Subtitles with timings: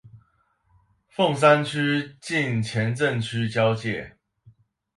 [1.15, 4.17] 鳳山區近前鎮區交界